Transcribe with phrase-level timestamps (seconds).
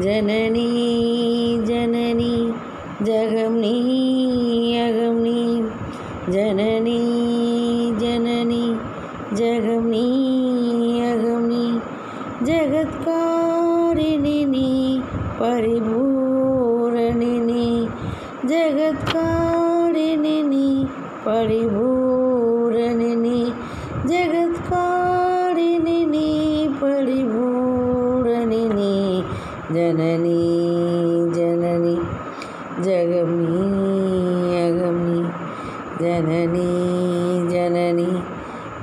[0.00, 0.68] ஜனனி
[1.64, 2.34] ஜனனி
[3.02, 3.74] ஜகம் நீ
[4.80, 5.40] அகம் நீ
[6.28, 6.98] ஜனனி
[7.98, 8.64] ஜனனி
[9.34, 10.06] ஜகம் நீ
[11.02, 11.64] அகம் நீ
[12.46, 14.32] ஜகத்காரிணி
[29.74, 30.40] ஜனனி
[31.36, 31.94] ஜனனி
[32.84, 33.60] ஜகமி
[34.62, 35.18] அகமி
[36.02, 36.68] ஜனனி
[37.52, 38.08] ஜனனி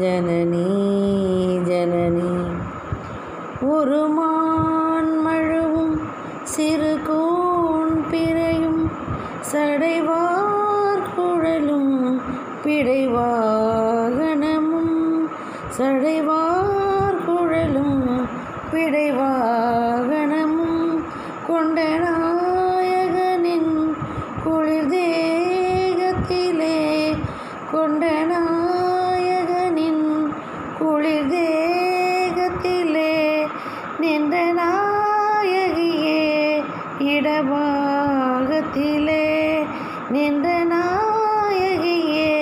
[0.00, 0.66] ஜனனி
[1.68, 2.30] ஜனனி
[3.70, 5.96] ஒரு மான் மழுவும்
[6.54, 8.82] சிறு கோன் பிறையும்
[9.52, 11.94] சடைவார் குழலும்
[12.64, 13.76] பிடைவாகனமும்
[15.78, 17.98] சடைவார் குழலும்
[18.72, 20.69] பிடைவாகனமும்.
[21.50, 23.72] கொண்ட நாயகனின்
[24.44, 26.78] குளிர் தேகத்திலே
[27.72, 30.04] கொண்ட நாயகனின்
[30.78, 33.16] குளிர் தேகத்திலே
[33.98, 36.22] நின்ற நாயகியே
[36.98, 37.66] இடபாகத்திலே
[40.10, 42.34] நின்ற நாயகியே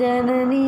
[0.00, 0.66] ஜனனி